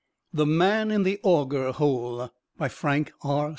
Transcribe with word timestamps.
THE 0.33 0.47
MAN 0.47 0.89
IN 0.89 1.03
THE 1.03 1.19
"AUGER 1.21 1.73
HOLE." 1.73 2.31
By 2.57 2.69
Frank 2.69 3.11
R. 3.21 3.49